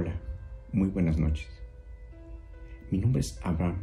[0.00, 0.14] Hola,
[0.70, 1.48] muy buenas noches.
[2.92, 3.82] Mi nombre es Abraham.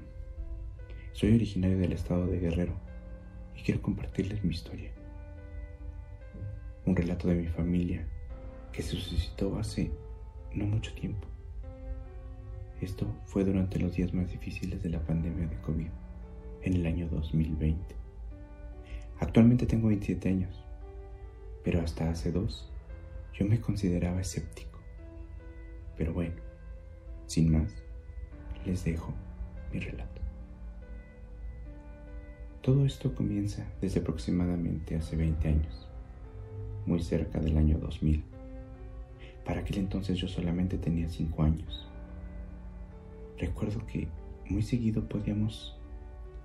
[1.11, 2.71] Soy originario del estado de Guerrero
[3.53, 4.91] y quiero compartirles mi historia.
[6.85, 8.07] Un relato de mi familia
[8.71, 9.91] que se suscitó hace
[10.53, 11.27] no mucho tiempo.
[12.79, 15.89] Esto fue durante los días más difíciles de la pandemia de COVID
[16.61, 17.93] en el año 2020.
[19.19, 20.63] Actualmente tengo 27 años,
[21.61, 22.71] pero hasta hace dos
[23.33, 24.74] yo me consideraba escéptico.
[25.97, 26.35] Pero bueno,
[27.25, 27.73] sin más,
[28.65, 29.13] les dejo
[29.71, 30.21] mi relato.
[32.61, 35.87] Todo esto comienza desde aproximadamente hace 20 años,
[36.85, 38.23] muy cerca del año 2000.
[39.45, 41.87] Para aquel entonces yo solamente tenía 5 años.
[43.37, 44.07] Recuerdo que
[44.49, 45.77] muy seguido podíamos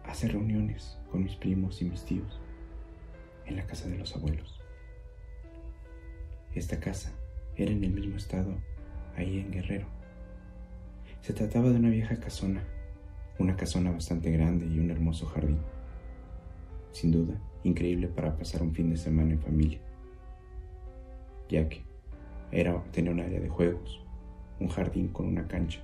[0.05, 2.41] hacer reuniones con mis primos y mis tíos
[3.47, 4.61] en la casa de los abuelos.
[6.55, 7.13] Esta casa
[7.57, 8.55] era en el mismo estado,
[9.17, 9.87] ahí en Guerrero.
[11.21, 12.63] Se trataba de una vieja casona,
[13.39, 15.61] una casona bastante grande y un hermoso jardín.
[16.93, 19.81] Sin duda, increíble para pasar un fin de semana en familia,
[21.49, 21.83] ya que
[22.51, 24.03] era, tenía un área de juegos,
[24.59, 25.81] un jardín con una cancha,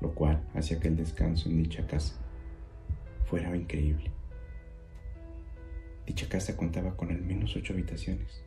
[0.00, 2.14] lo cual hacía que el descanso en dicha casa
[3.26, 4.10] fuera increíble.
[6.06, 8.44] Dicha casa contaba con al menos ocho habitaciones,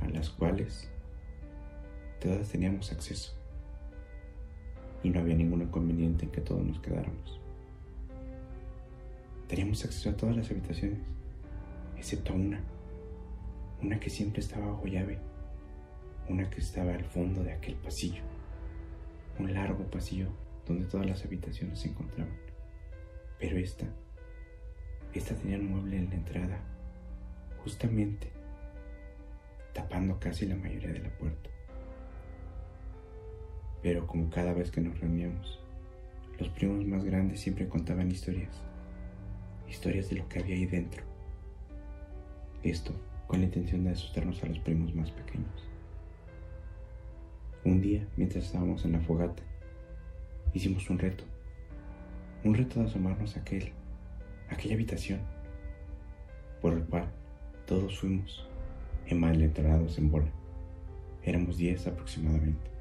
[0.00, 0.90] a las cuales
[2.22, 3.32] todas teníamos acceso
[5.02, 7.40] y no había ningún inconveniente en que todos nos quedáramos.
[9.48, 11.00] Teníamos acceso a todas las habitaciones,
[11.96, 12.60] excepto a una,
[13.82, 15.18] una que siempre estaba bajo llave,
[16.28, 18.22] una que estaba al fondo de aquel pasillo,
[19.40, 20.28] un largo pasillo
[20.64, 22.36] donde todas las habitaciones se encontraban.
[23.40, 23.86] Pero esta,
[25.12, 26.60] esta tenía un mueble en la entrada,
[27.64, 28.30] justamente
[29.74, 31.51] tapando casi la mayoría de la puerta.
[33.82, 35.60] Pero como cada vez que nos reuníamos,
[36.38, 38.54] los primos más grandes siempre contaban historias,
[39.68, 41.02] historias de lo que había ahí dentro.
[42.62, 42.94] Esto
[43.26, 45.68] con la intención de asustarnos a los primos más pequeños.
[47.64, 49.42] Un día, mientras estábamos en la fogata,
[50.52, 51.24] hicimos un reto.
[52.44, 53.72] Un reto de asomarnos a aquel,
[54.50, 55.20] a aquella habitación,
[56.60, 57.06] por el cual
[57.66, 58.48] todos fuimos
[59.08, 60.30] entrados en bola.
[61.22, 62.71] Éramos diez aproximadamente.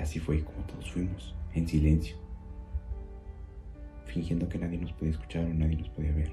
[0.00, 2.16] Así fue como todos fuimos, en silencio,
[4.06, 6.32] fingiendo que nadie nos podía escuchar o nadie nos podía ver,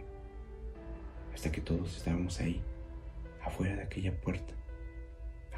[1.34, 2.62] hasta que todos estábamos ahí,
[3.44, 4.53] afuera de aquella puerta,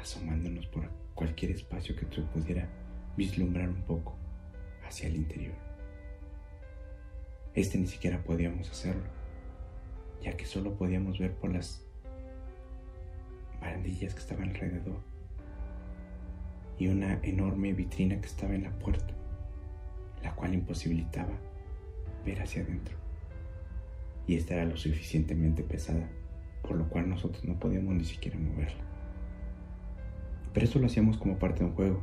[0.00, 2.68] asomándonos por cualquier espacio que se pudiera
[3.16, 4.16] vislumbrar un poco
[4.86, 5.54] hacia el interior.
[7.54, 9.04] Este ni siquiera podíamos hacerlo,
[10.22, 11.84] ya que solo podíamos ver por las
[13.60, 15.07] barandillas que estaban alrededor
[16.78, 19.14] y una enorme vitrina que estaba en la puerta,
[20.22, 21.32] la cual imposibilitaba
[22.24, 22.96] ver hacia adentro.
[24.26, 26.08] Y esta era lo suficientemente pesada,
[26.62, 28.84] por lo cual nosotros no podíamos ni siquiera moverla.
[30.52, 32.02] Pero eso lo hacíamos como parte de un juego,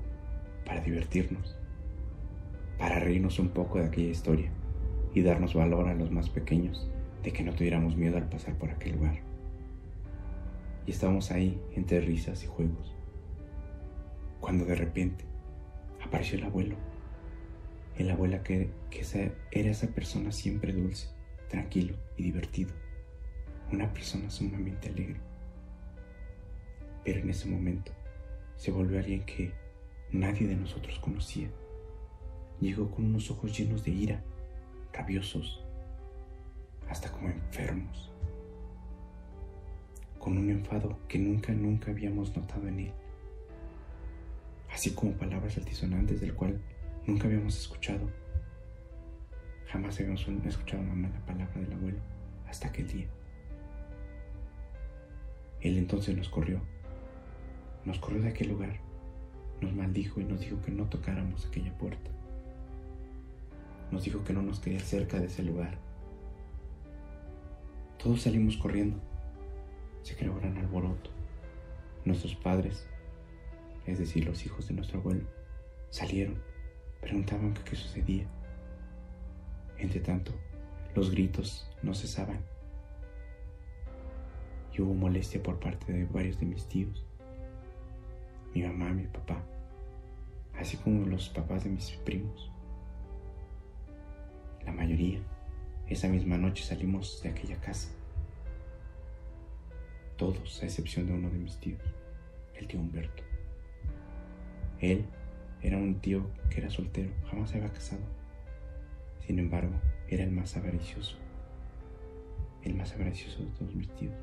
[0.65, 1.55] para divertirnos,
[2.77, 4.51] para reírnos un poco de aquella historia
[5.13, 6.89] y darnos valor a los más pequeños
[7.23, 9.19] de que no tuviéramos miedo al pasar por aquel lugar.
[10.85, 12.94] Y estábamos ahí entre risas y juegos
[14.45, 15.25] cuando de repente
[16.06, 16.75] apareció el abuelo.
[17.97, 21.07] El abuelo que, que era esa persona siempre dulce,
[21.50, 22.72] tranquilo y divertido.
[23.72, 25.19] Una persona sumamente alegre.
[27.03, 27.91] Pero en ese momento
[28.55, 29.51] se volvió alguien que
[30.11, 31.50] nadie de nosotros conocía.
[32.61, 34.23] Llegó con unos ojos llenos de ira,
[34.94, 35.66] rabiosos,
[36.88, 38.11] hasta como enfermos,
[40.19, 42.94] con un enfado que nunca, nunca habíamos notado en él
[44.75, 46.59] así como palabras altisonantes del cual
[47.07, 48.09] nunca habíamos escuchado.
[49.67, 51.99] Jamás habíamos escuchado una mala palabra del abuelo
[52.45, 53.07] hasta aquel día.
[55.61, 56.59] Él entonces nos corrió,
[57.85, 58.81] nos corrió de aquel lugar,
[59.61, 62.11] nos maldijo y nos dijo que no tocáramos aquella puerta.
[63.91, 65.78] Nos dijo que no nos quería cerca de ese lugar.
[67.97, 68.99] Todos salimos corriendo.
[70.03, 71.11] Se creó gran alboroto.
[72.03, 72.85] Nuestros padres
[73.85, 75.26] es decir, los hijos de nuestro abuelo,
[75.90, 76.41] salieron,
[77.02, 78.26] preguntaban qué sucedía.
[79.78, 80.32] Entre tanto,
[80.96, 82.40] los gritos no cesaban
[84.73, 87.05] y hubo molestia por parte de varios de mis tíos,
[88.53, 89.41] mi mamá, mi papá,
[90.59, 92.52] así como los papás de mis primos.
[94.66, 95.22] La mayoría,
[95.88, 97.90] esa misma noche salimos de aquella casa.
[100.17, 101.81] Todos, a excepción de uno de mis tíos,
[102.55, 103.34] el tío Humberto.
[104.81, 105.05] Él
[105.61, 108.01] era un tío que era soltero, jamás se había casado.
[109.25, 109.73] Sin embargo,
[110.07, 111.17] era el más avaricioso,
[112.63, 114.13] el más avaricioso de todos mis tíos,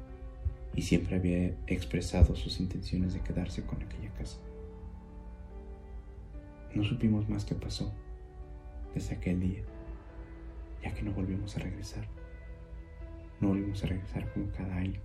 [0.75, 4.38] y siempre había expresado sus intenciones de quedarse con aquella casa.
[6.75, 7.93] No supimos más qué pasó
[8.94, 9.62] desde aquel día,
[10.82, 12.06] ya que no volvimos a regresar.
[13.40, 15.00] No volvimos a regresar como cada año.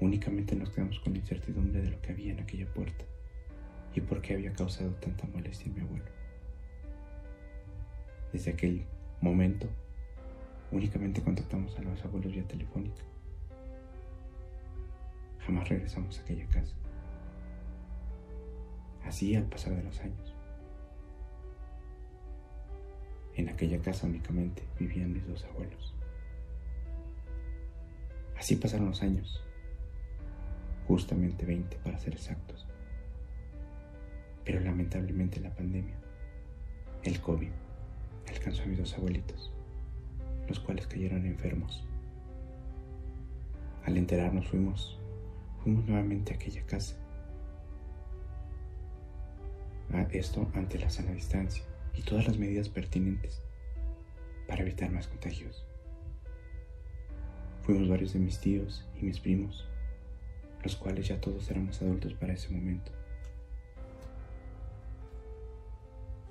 [0.00, 3.04] Únicamente nos quedamos con la incertidumbre de lo que había en aquella puerta
[3.94, 6.04] y por qué había causado tanta molestia en mi abuelo.
[8.32, 8.84] Desde aquel
[9.20, 9.68] momento,
[10.70, 13.02] únicamente contactamos a los abuelos vía telefónica.
[15.40, 16.74] Jamás regresamos a aquella casa.
[19.04, 20.34] Así al pasar de los años.
[23.34, 25.94] En aquella casa únicamente vivían mis dos abuelos.
[28.36, 29.42] Así pasaron los años,
[30.86, 32.66] justamente 20 para ser exactos.
[34.44, 35.96] Pero lamentablemente la pandemia,
[37.04, 37.50] el COVID,
[38.28, 39.52] alcanzó a mis dos abuelitos,
[40.48, 41.84] los cuales cayeron enfermos.
[43.84, 44.98] Al enterarnos fuimos,
[45.62, 46.96] fuimos nuevamente a aquella casa.
[49.92, 51.64] A esto ante la sana distancia
[51.94, 53.42] y todas las medidas pertinentes
[54.46, 55.66] para evitar más contagios.
[57.62, 59.68] Fuimos varios de mis tíos y mis primos,
[60.62, 62.92] los cuales ya todos éramos adultos para ese momento.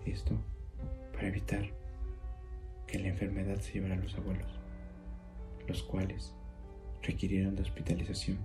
[0.06, 0.36] Esto
[1.14, 1.70] para evitar
[2.88, 4.60] que la enfermedad se llevara a los abuelos,
[5.68, 6.34] los cuales
[7.04, 8.40] requirieron de hospitalización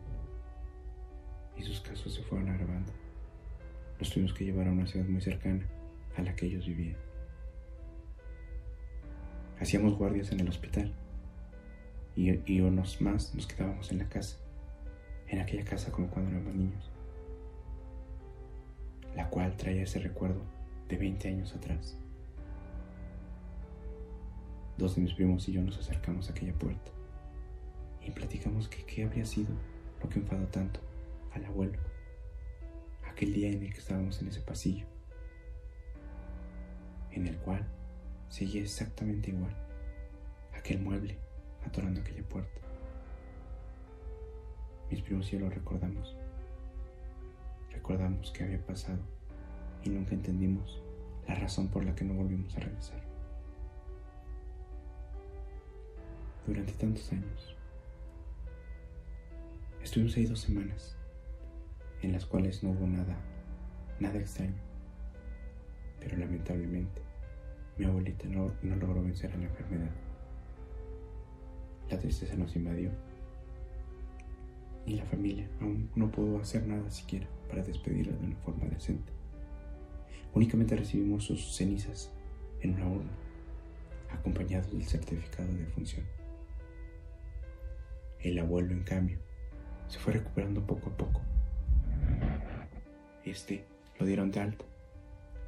[1.56, 2.92] y sus casos se fueron agravando.
[3.98, 5.66] Los tuvimos que llevar a una ciudad muy cercana
[6.16, 6.96] a la que ellos vivían.
[9.58, 10.94] Hacíamos guardias en el hospital
[12.14, 14.36] y, y unos más nos quedábamos en la casa,
[15.28, 16.90] en aquella casa como cuando éramos niños,
[19.14, 20.55] la cual traía ese recuerdo
[20.88, 21.96] de 20 años atrás.
[24.78, 26.90] Dos de mis primos y yo nos acercamos a aquella puerta
[28.02, 29.54] y platicamos que qué habría sido
[30.02, 30.80] lo que enfadó tanto
[31.32, 31.78] al abuelo
[33.10, 34.86] aquel día en el que estábamos en ese pasillo,
[37.12, 37.66] en el cual
[38.28, 39.56] seguía exactamente igual
[40.54, 41.18] aquel mueble
[41.64, 42.60] atorando aquella puerta.
[44.90, 46.14] Mis primos y yo lo recordamos.
[47.72, 49.15] Recordamos qué había pasado
[49.86, 50.82] y nunca entendimos
[51.28, 53.00] la razón por la que no volvimos a regresar.
[56.46, 57.56] Durante tantos años,
[59.82, 60.96] estuvimos ahí dos semanas
[62.02, 63.16] en las cuales no hubo nada,
[63.98, 64.54] nada extraño,
[66.00, 67.02] pero lamentablemente
[67.78, 69.90] mi abuelita no, no logró vencer a la enfermedad.
[71.90, 72.90] La tristeza nos invadió
[74.86, 79.15] y la familia aún no pudo hacer nada siquiera para despedirla de una forma decente.
[80.36, 82.10] Únicamente recibimos sus cenizas
[82.60, 83.12] en una urna,
[84.10, 86.04] acompañados del certificado de función.
[88.20, 89.18] El abuelo, en cambio,
[89.88, 91.22] se fue recuperando poco a poco.
[93.24, 93.64] Este
[93.98, 94.66] lo dieron de alta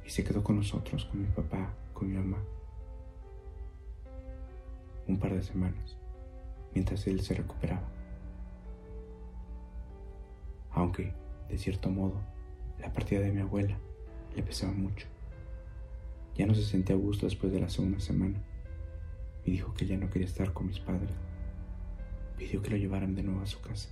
[0.07, 2.43] y se quedó con nosotros, con mi papá, con mi mamá,
[5.05, 5.97] un par de semanas,
[6.73, 7.87] mientras él se recuperaba.
[10.71, 11.13] Aunque,
[11.47, 12.19] de cierto modo,
[12.79, 13.77] la partida de mi abuela
[14.35, 15.07] le pesaba mucho.
[16.35, 18.41] Ya no se sentía a gusto después de la segunda semana
[19.43, 21.11] y dijo que ya no quería estar con mis padres.
[22.37, 23.89] Pidió que lo llevaran de nuevo a su casa,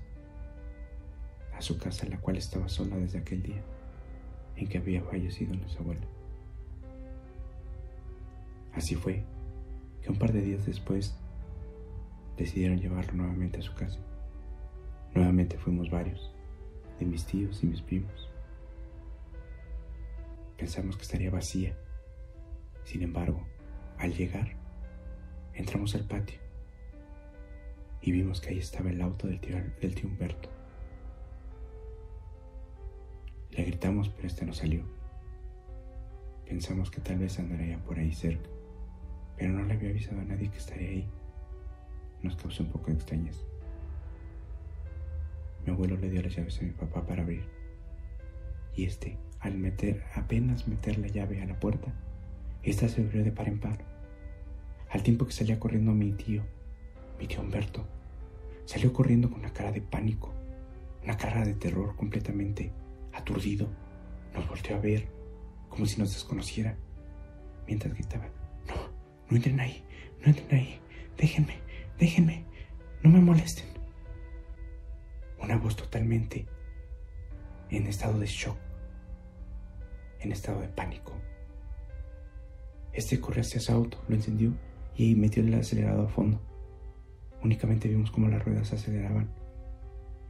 [1.53, 3.61] a su casa en la cual estaba sola desde aquel día
[4.55, 6.07] en que había fallecido nuestra abuela.
[8.73, 9.23] Así fue
[10.01, 11.15] que un par de días después
[12.37, 13.99] decidieron llevarlo nuevamente a su casa.
[15.13, 16.31] Nuevamente fuimos varios,
[16.99, 18.26] de mis tíos y mis primos.
[20.57, 21.77] Pensamos que estaría vacía.
[22.83, 23.45] Sin embargo,
[23.97, 24.55] al llegar,
[25.53, 26.39] entramos al patio
[28.01, 30.49] y vimos que ahí estaba el auto del tío, del tío Humberto.
[33.51, 34.83] Le gritamos, pero este no salió.
[36.45, 38.49] Pensamos que tal vez andaría por ahí cerca,
[39.35, 41.09] pero no le había avisado a nadie que estaría ahí.
[42.23, 43.43] Nos causó un poco de extrañeza.
[45.65, 47.43] Mi abuelo le dio las llaves a mi papá para abrir,
[48.73, 51.93] y este al meter, apenas meter la llave a la puerta,
[52.63, 53.79] esta se abrió de par en par.
[54.89, 56.43] Al tiempo que salía corriendo mi tío,
[57.19, 57.87] mi tío Humberto,
[58.65, 60.33] salió corriendo con una cara de pánico,
[61.03, 62.71] una cara de terror completamente
[63.13, 63.67] aturdido.
[64.33, 65.07] Nos volteó a ver,
[65.69, 66.77] como si nos desconociera,
[67.65, 68.27] mientras gritaba,
[68.67, 68.75] no,
[69.29, 69.83] no entren ahí,
[70.21, 70.79] no entren ahí,
[71.17, 71.59] déjenme,
[71.97, 72.45] déjenme,
[73.01, 73.65] no me molesten.
[75.41, 76.45] Una voz totalmente
[77.69, 78.66] en estado de shock
[80.19, 81.13] en estado de pánico.
[82.93, 84.53] Este corrió hacia su auto, lo encendió
[84.95, 86.41] y metió el acelerador a fondo.
[87.43, 89.29] Únicamente vimos cómo las ruedas se aceleraban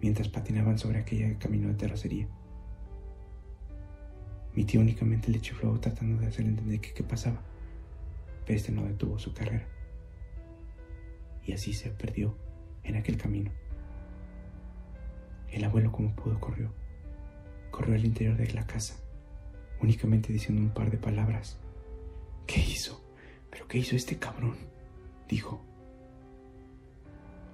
[0.02, 2.28] mientras patinaban sobre aquel camino de terracería.
[4.54, 7.42] Mi tío únicamente le chifló tratando de hacerle entender qué pasaba,
[8.46, 9.68] pero este no detuvo su carrera.
[11.44, 12.36] Y así se perdió
[12.84, 13.52] en aquel camino.
[15.50, 16.74] El abuelo como pudo corrió.
[17.72, 18.96] Corrió al interior de la casa,
[19.82, 21.58] únicamente diciendo un par de palabras.
[22.46, 23.04] ¿Qué hizo?
[23.50, 24.56] ¿Pero qué hizo este cabrón?
[25.28, 25.62] Dijo.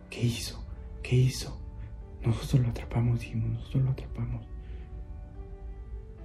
[0.09, 0.63] ¿Qué hizo?
[1.01, 1.59] ¿Qué hizo?
[2.23, 4.45] Nosotros lo atrapamos, dijimos, nosotros lo atrapamos.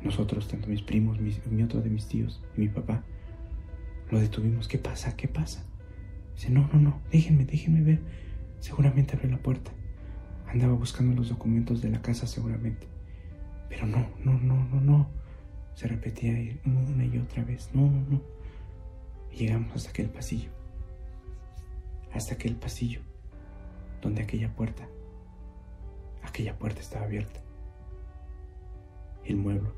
[0.03, 3.03] Nosotros, tanto mis primos, mi otro de mis tíos y mi papá,
[4.11, 4.69] lo detuvimos.
[4.69, 5.17] ¿Qué pasa?
[5.17, 5.65] ¿Qué pasa?
[6.35, 8.01] Dice, no, no, no, déjenme, déjenme ver.
[8.61, 9.73] Seguramente abrió la puerta.
[10.47, 12.87] Andaba buscando los documentos de la casa seguramente.
[13.69, 15.11] Pero no, no, no, no, no.
[15.79, 16.33] Se repetía
[16.65, 17.71] una y otra vez.
[17.73, 18.21] No, no, no.
[19.31, 20.51] Y llegamos hasta aquel pasillo.
[22.13, 23.01] Hasta aquel pasillo.
[24.03, 24.89] Donde aquella puerta.
[26.25, 27.41] Aquella puerta estaba abierta.
[29.25, 29.69] El mueble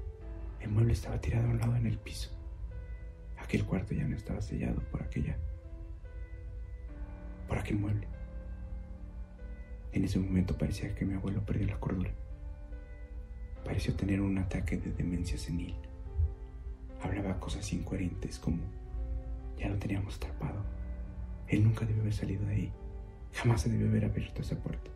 [0.62, 2.30] el mueble estaba tirado a un lado en el piso.
[3.37, 5.37] Aquel cuarto ya no estaba sellado por aquella.
[7.47, 8.09] por aquel mueble.
[9.92, 12.11] En ese momento parecía que mi abuelo perdió la cordura.
[13.66, 15.76] Pareció tener un ataque de demencia senil.
[17.39, 18.59] Cosas incoherentes como
[19.59, 20.65] ya lo teníamos atrapado.
[21.49, 22.73] Él nunca debió haber salido de ahí.
[23.35, 24.91] Jamás se debió haber abierto esa puerta.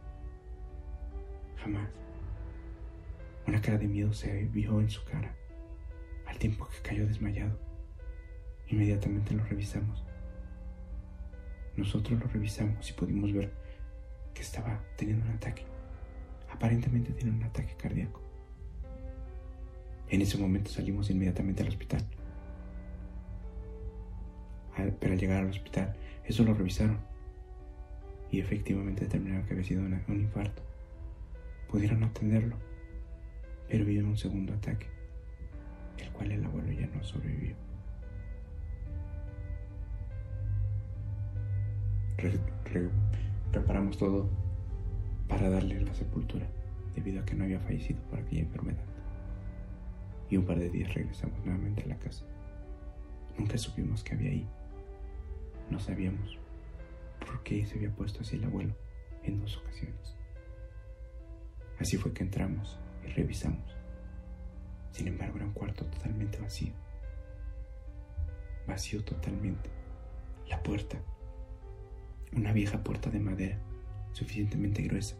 [1.58, 1.88] Jamás.
[3.46, 5.34] Una cara de miedo se vio en su cara
[6.26, 7.58] al tiempo que cayó desmayado.
[8.68, 10.02] Inmediatamente lo revisamos.
[11.76, 13.52] Nosotros lo revisamos y pudimos ver
[14.32, 15.64] que estaba teniendo un ataque.
[16.50, 18.23] Aparentemente tiene un ataque cardíaco.
[20.08, 22.04] En ese momento salimos inmediatamente al hospital.
[25.00, 25.94] pero al llegar al hospital,
[26.24, 26.98] eso lo revisaron.
[28.30, 30.62] Y efectivamente determinaron que había sido un infarto.
[31.68, 32.56] Pudieron atenderlo,
[33.68, 34.94] pero vino un segundo ataque
[35.98, 37.54] el cual el abuelo ya no sobrevivió.
[43.52, 44.28] preparamos todo
[45.28, 46.46] para darle la sepultura,
[46.96, 48.93] debido a que no había fallecido por aquella enfermedad.
[50.34, 52.24] Y un par de días regresamos nuevamente a la casa.
[53.38, 54.48] Nunca supimos que había ahí.
[55.70, 56.40] No sabíamos
[57.24, 58.74] por qué se había puesto así el abuelo
[59.22, 60.16] en dos ocasiones.
[61.78, 63.76] Así fue que entramos y revisamos.
[64.90, 66.72] Sin embargo, era un cuarto totalmente vacío.
[68.66, 69.70] Vacío totalmente.
[70.48, 71.00] La puerta.
[72.32, 73.60] Una vieja puerta de madera,
[74.10, 75.14] suficientemente gruesa.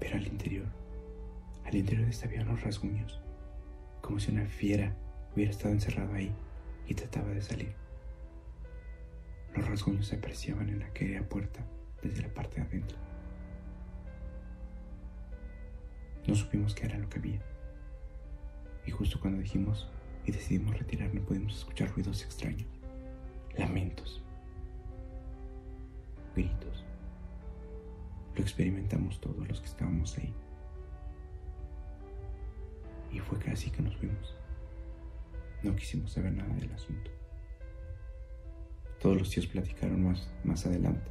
[0.00, 0.66] Pero al interior,
[1.64, 3.22] al interior de esta había unos rasguños,
[4.02, 4.94] como si una fiera
[5.34, 6.34] hubiera estado encerrada ahí
[6.86, 7.74] y trataba de salir.
[9.54, 11.64] Los rasguños se apreciaban en aquella puerta
[12.02, 12.98] desde la parte de adentro.
[16.26, 17.40] No supimos qué era lo que había.
[18.86, 19.88] Y justo cuando dijimos
[20.24, 22.68] y decidimos retirarnos pudimos escuchar ruidos extraños,
[23.56, 24.22] lamentos,
[26.34, 26.84] gritos.
[28.34, 30.32] Lo experimentamos todos los que estábamos ahí.
[33.12, 34.34] Y fue casi que nos fuimos.
[35.62, 37.10] No quisimos saber nada del asunto.
[39.00, 41.10] Todos los tíos platicaron más, más adelante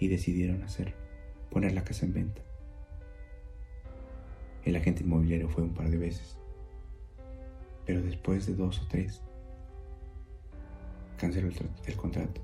[0.00, 0.94] y decidieron hacer,
[1.50, 2.42] poner la casa en venta.
[4.64, 6.38] El agente inmobiliario fue un par de veces,
[7.86, 9.22] pero después de dos o tres,
[11.16, 11.50] canceló
[11.86, 12.40] el, contrato,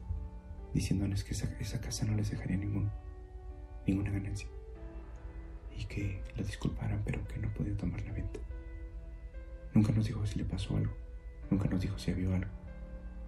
[0.72, 2.90] diciéndoles que esa, casa no les dejaría ningún,
[3.86, 4.48] ninguna ganancia
[5.78, 8.40] y que la disculparan, pero que no podía tomar la venta.
[9.74, 10.94] Nunca nos dijo si le pasó algo,
[11.50, 12.50] nunca nos dijo si había algo.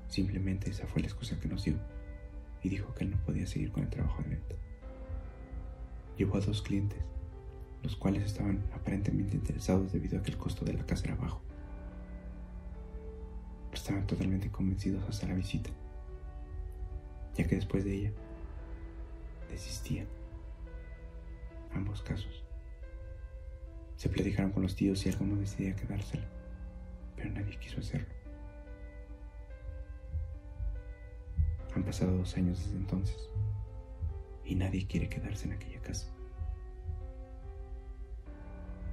[0.09, 1.77] Simplemente esa fue la excusa que nos dio
[2.63, 4.55] y dijo que él no podía seguir con el trabajo de venta.
[6.17, 6.99] Llevó a dos clientes
[7.83, 11.41] los cuales estaban aparentemente interesados debido a que el costo de la casa era bajo.
[13.73, 15.71] Estaban totalmente convencidos hasta la visita,
[17.37, 18.13] ya que después de ella
[19.51, 20.07] desistían.
[22.03, 22.45] Casos.
[23.97, 26.27] Se platicaron con los tíos y alguno decidía quedársela,
[27.17, 28.15] pero nadie quiso hacerlo.
[31.75, 33.29] Han pasado dos años desde entonces
[34.45, 36.09] y nadie quiere quedarse en aquella casa.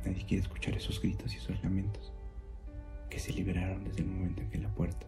[0.06, 2.12] Nadie quiere escuchar esos gritos y esos lamentos
[3.10, 5.08] que se liberaron desde el momento en que la puerta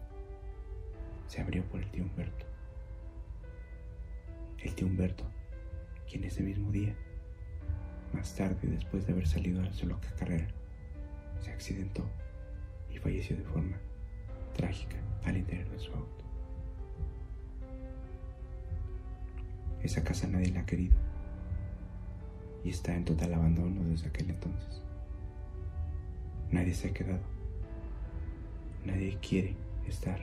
[1.28, 2.46] se abrió por el tío Humberto.
[4.58, 5.24] El tío Humberto,
[6.08, 6.96] quien ese mismo día,
[8.12, 10.48] más tarde después de haber salido a su loca carrera,
[11.40, 12.04] se accidentó
[12.92, 13.76] y falleció de forma
[14.56, 16.24] trágica al interior de su auto.
[19.82, 20.96] Esa casa nadie la ha querido
[22.64, 24.82] y está en total abandono desde aquel entonces.
[26.50, 27.22] Nadie se ha quedado.
[28.84, 29.54] Nadie quiere
[29.86, 30.18] estar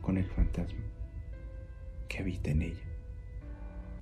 [0.00, 0.80] con el fantasma
[2.08, 2.85] que habita en ella.